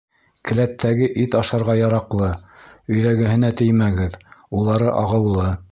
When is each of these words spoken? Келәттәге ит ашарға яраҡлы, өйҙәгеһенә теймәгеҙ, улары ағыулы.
Келәттәге 0.51 1.09
ит 1.23 1.37
ашарға 1.41 1.75
яраҡлы, 1.81 2.31
өйҙәгеһенә 2.95 3.53
теймәгеҙ, 3.61 4.21
улары 4.63 4.95
ағыулы. 5.07 5.51